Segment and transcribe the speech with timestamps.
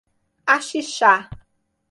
[0.55, 1.11] Axixá